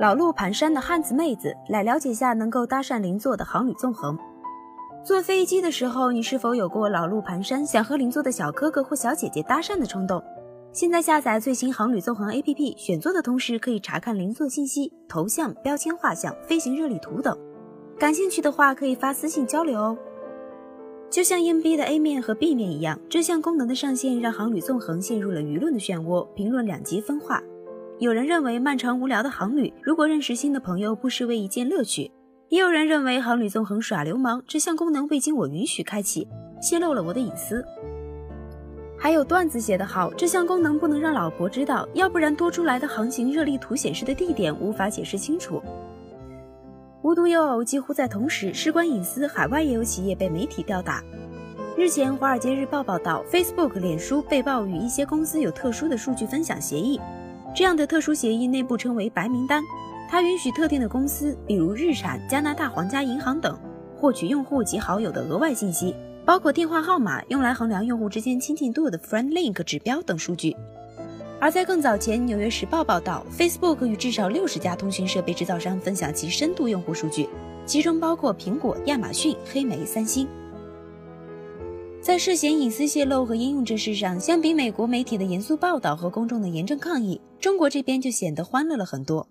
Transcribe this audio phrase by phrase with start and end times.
[0.00, 4.18] 老路盘山的汉子妹子，来了解下能够搭讪邻座的航旅纵横。
[5.04, 10.22] 坐飞机的时候，你是否有过老路盘山，想和邻座的小哥哥或小姐姐搭讪的冲动？
[10.72, 17.36] 现在下载最新航旅纵横 APP，选座的同时可以查看邻座信息、头像、标签画像、飞行热力图等。
[17.98, 19.98] 感兴趣的话，可以发私信交流哦。
[21.10, 27.42] 就像硬币的 A 面和 B 面一样，这项功能的上线让航旅纵横陷入了舆论的漩涡，评论两极分化。
[28.00, 32.10] 有人认为漫长无聊的航旅，如果认识新的朋友，不失为一件乐趣；
[32.48, 36.26] 也有人认为航旅纵横耍流氓，这项功能未经我允许开启，
[36.62, 37.62] 泄露了我的隐私。
[38.98, 45.62] 还有段子写得好，这项功能不能让老婆知道，要不然多出来的航行热力图显示的地点无法解释清楚。
[47.02, 51.04] 无独有偶，几乎在同时，事关隐私，海外也有企业被媒体吊打。
[51.76, 56.98] 日前，《华尔街日报》报道，Facebook 脸书被曝与一些公司有特殊的数据分享协议。
[57.54, 59.62] 这样的特殊协议内部称为白名单，
[60.08, 63.58] 它允许特定的公司，比如日产、加拿大皇家银行等，
[63.96, 70.56] 获取用户及好友的额外信息，包括电话号码，用来衡量用户之间亲近度的 Friend Link 指标等数据。
[71.40, 77.28] 而在更早前，《纽约时报》报道，Facebook 与至少六十家通讯设备制造商分享其深度用户数据，
[77.66, 80.28] 其中包括苹果、亚马逊、黑莓、三星。
[82.00, 89.26] 在涉嫌隐私泄露和应用这事上，相比美国媒体的严肃报道和公众的严正抗议，中国这边就显得欢乐了很多。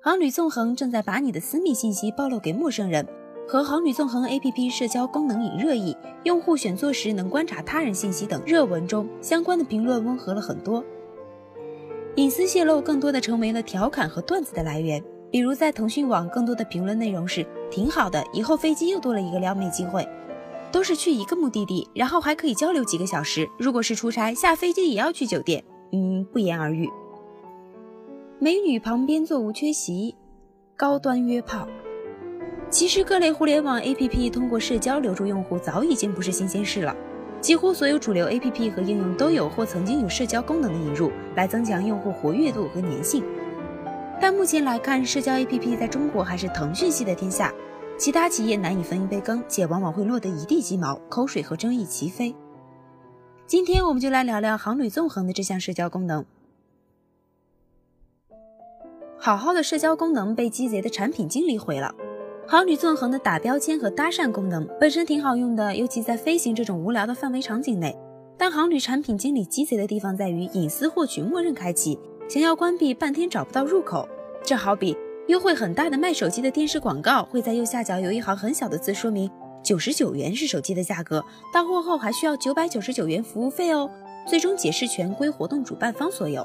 [0.00, 3.04] 航旅纵横正在把你的私密信息暴露给陌生人，
[3.48, 10.84] 和航旅纵横 APP 社交功能引热议，用户选座时能观察他人信息等热文中，相关的评论温和了很多。
[12.14, 20.08] 隐私泄露更多的成为了调侃和段子的来源，比如在腾讯网，更多的评论内容是挺好的，以后飞机又多了一个撩妹机会。
[20.70, 23.48] 都是去一个目的地，然后还可以交流几个小时。
[23.58, 25.64] 如果是出差，下飞机也要去酒店。
[25.92, 26.88] 嗯，不言而喻。
[28.38, 30.14] 美女旁边坐无缺席，
[30.76, 31.66] 高端约炮。
[32.70, 36.94] 其实各类互联网 APP 通过社交留住用户，早已经不是新鲜事了。
[37.40, 43.24] 几乎所有主流 APP 和应用都有或曾经有社交功能的引入，来增强用户活跃度和粘性。
[44.20, 47.54] 但目前来看，社交 APP 在中国还是腾讯系的天下。
[47.98, 52.32] 其他企业难以分一杯羹，且往往会落得一地鸡毛，口水和争议齐飞。
[53.44, 56.24] 今天我们就来聊聊航旅纵横的这项社交功能。
[59.18, 61.92] 好好的社交功能被鸡贼的产品经理毁了。
[62.46, 67.98] 航旅纵横的打标签和搭讪功能本身挺好用的，尤其在飞行这种无聊的范围场景内。
[68.38, 71.98] 但航旅产品经理鸡贼的地方在于隐私获取默认开启，
[72.28, 74.08] 想要关闭半天找不到入口。
[74.44, 74.96] 这好比。
[75.28, 79.30] 优惠很大的卖手机的电视广告会在右下角有一行很小的字，说明
[79.62, 81.22] 九十九元是手机的价格，
[81.52, 83.90] 到货后还需要九百九十九元服务费哦。
[84.26, 86.42] 最终解释权归活动主办方所有。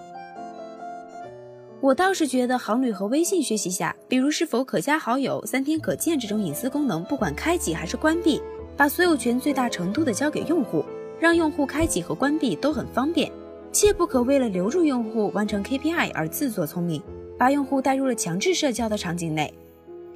[1.80, 8.42] 我倒是觉得航旅和微信学习下，比如是否可加好友、三天可见这种隐私功能，不管开启还是关闭，
[8.76, 10.84] 把所有权最大程度的交给用户，
[11.22, 13.32] 让用户开启和关闭都很方便，
[13.72, 17.02] 切不可为了留住用户、完成 KPI 而自作聪明。
[17.44, 19.54] 把用户带入了强制社交的场景内，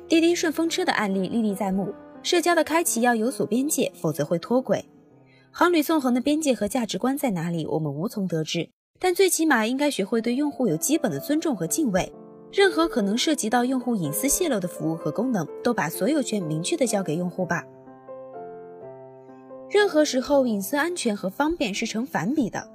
[0.07, 1.93] 滴滴顺风车的案例历历在目。
[2.23, 4.85] 社交的开启要有所边界，否则会脱轨。
[5.51, 8.69] 航旅纵横的边界和价值观在哪里，我们无从得知。
[8.97, 12.09] 但最起码应该学会对用户有基本的尊重和敬畏。
[12.49, 17.65] 任何可能涉及到用户隐私泄露的服务和功能，都把所有权明确的交给用户吧。
[19.69, 22.65] 任何时候，隐私安全和方便是成反比的。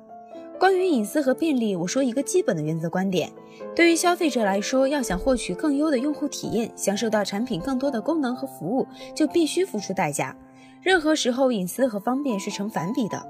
[0.62, 3.28] 关于隐私和便利，我说一个基本的原则观点：
[3.74, 10.36] 对于消费者来说，要想获取更优的用户体验，享受到产品更多的功能和服务，就必须付出代价。
[10.80, 13.20] 任何时候，隐私和方便是成反比的。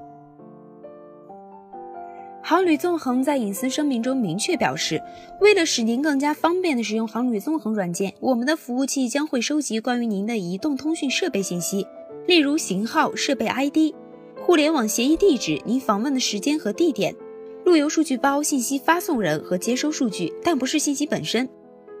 [2.43, 5.01] 航旅纵横在隐私声明中明确表示，
[5.41, 11.87] 为了使您更加方便地使用航旅纵横软件，我们的服务器将会收集关于您的移动通讯设备信息，
[12.27, 13.95] 例如型号、设备 ID、
[14.39, 17.15] 互联网协议地址、您访问的时间和地点。
[17.65, 21.47] 路由数据包信息发送人和接收数据，但不是信息本身，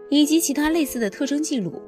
[0.09, 1.81] 以及其他类似的特征记录。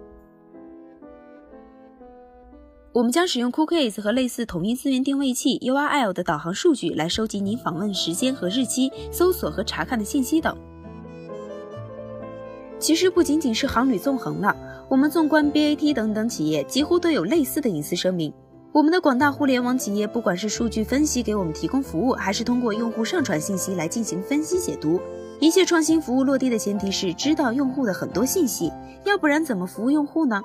[2.93, 10.55] 我们将使用 Cookies 和类似统一资源定位器 URL 的导航数据来收集您访问时间和日期、搜索和查看的信息等。
[12.79, 14.55] 其实不仅仅是航旅纵横了，
[14.87, 18.33] 我们纵观 BAT 等等企业，几乎都有类似的隐私声明。
[18.75, 24.99] 我们的广大互联网企业，不管是数据分析给我们提供服务，还是通过用户上传信息来进行分析解读，
[25.39, 28.69] 一切创新服务落地的前提是知道用户的很多信息，
[29.05, 30.41] 要不然怎么服务用户呢？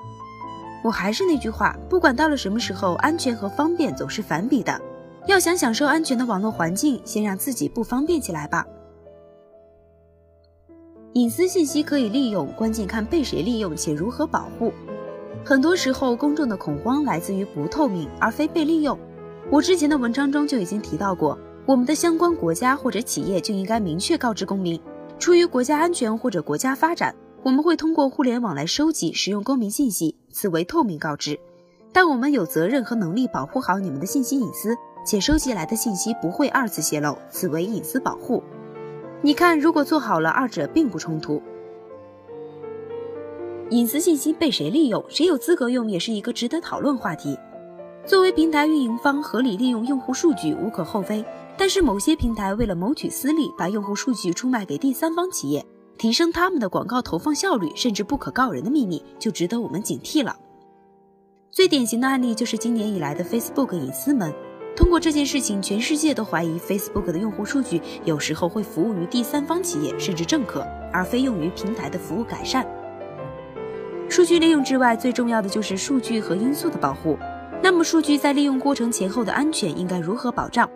[0.81, 4.79] 我还是那句话，不管到了什么时候，安全和方便总是反比的。
[5.27, 8.65] 要想享受安全的网络环境，先让自己不方便起来吧。
[11.15, 14.71] 隐私信息可以利用，关键看被谁利用且如何保护。
[15.43, 18.97] 很多时候，公众的恐慌来自于不透明，而非被利用。
[19.49, 24.79] 我之前的文章中就已经提到过，我们的相关国家或者企业就应该明确告知公民，
[25.17, 31.39] 出于国家安全或者国家发展，我们会通过互联网来收集、使用公民信息，此为透明告知。
[31.91, 38.41] 但我们有责任和能力保护好你们的信息隐私，且收集来的信息不会二次泄露，此为隐私保护。
[39.23, 41.41] 你看，如果做好了，二者并不冲突。
[43.71, 47.39] 隐私信息被谁利用，谁有资格用，也是一个值得讨论话题。
[48.05, 51.23] 作为平台运营方，合理利用用户数据无可厚非。
[51.57, 55.65] 但是某些平台为了谋取私利，把用户数据出卖给第三方企业，
[55.97, 60.35] 提升他们的广告投放效率，甚至不可告人的秘密，就值得我们警惕了。
[61.49, 64.33] 最典型的案例就是今年以来的 Facebook 隐私门。
[64.75, 72.67] 通过这件事情，全世界都怀疑 Facebook 的用户数据有时候会服务于第三方企业甚至政客，而非用于平台的服务改善。
[74.11, 77.17] 数据利用之外，最重要的就是数据和因素的保护。
[77.63, 80.69] 那么，数据在利用过程前后的安全应该如何保障？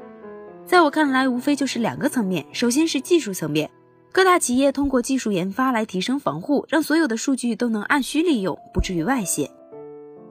[0.65, 2.45] 在我看来，无非就是两个层面。
[2.53, 3.69] 首先是技术层面，
[4.13, 9.51] 各大企业通过技术研发来提升防护，让所有的数据都能按需利用，不至于外泄。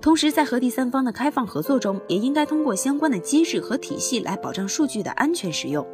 [0.01, 5.87] 同时，在和第三方的开放合作中，也应该通过相关的机制和体系来保障数据的安全使用。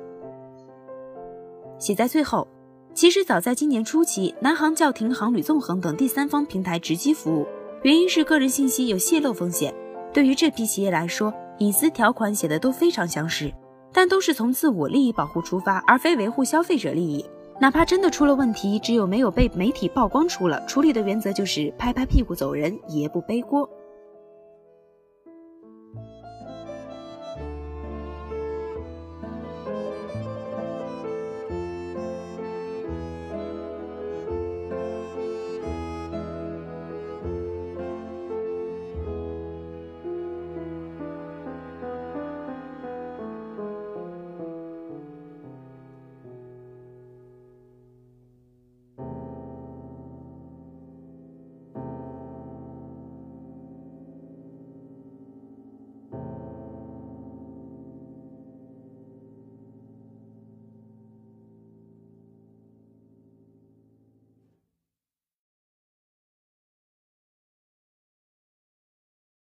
[1.76, 2.46] 写在最后，
[2.92, 7.46] 其实早在今年初期，南航叫停航旅纵横等第三方平台直机服务，
[7.82, 9.72] 原因是个人信息有泄露风险。
[10.12, 13.52] 对于这批企业来说，隐私条款写的都非常详实，
[13.92, 17.24] 但都是从自我利益保护出发，而非维护消费者利益。
[17.60, 23.68] 哪怕真的出了问题，只有没有被媒体曝光出了，处理的原则就是拍拍屁股走人，爷不背锅。